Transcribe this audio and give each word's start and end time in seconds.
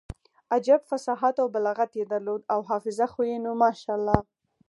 عجب 0.53 0.81
فصاحت 0.89 1.35
او 1.41 1.47
بلاغت 1.55 1.91
يې 1.99 2.05
درلود 2.11 2.41
او 2.53 2.59
حافظه 2.69 3.07
خو 3.13 3.21
يې 3.29 3.37
نو 3.45 3.51
ماشاالله. 3.63 4.19